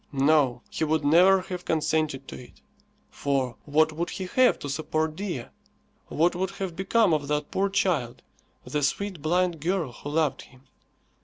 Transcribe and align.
No, 0.11 0.63
he 0.71 0.83
would 0.83 1.05
never 1.05 1.41
have 1.41 1.63
consented 1.63 2.27
to 2.29 2.35
it. 2.45 2.59
For 3.11 3.55
what 3.65 3.91
would 3.93 4.09
he 4.09 4.25
have 4.25 4.57
to 4.57 4.67
support 4.67 5.15
Dea? 5.15 5.45
What 6.07 6.33
would 6.33 6.49
have 6.49 6.75
become 6.75 7.13
of 7.13 7.27
that 7.27 7.51
poor 7.51 7.69
child, 7.69 8.23
the 8.65 8.81
sweet 8.81 9.21
blind 9.21 9.59
girl 9.61 9.91
who 9.91 10.09
loved 10.09 10.41
him? 10.41 10.63